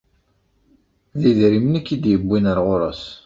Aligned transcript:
D 1.19 1.21
idrimen 1.29 1.79
i 1.79 1.81
k-id-yewwin 1.81 2.49
ar 2.51 2.59
ɣur-s. 2.65 3.03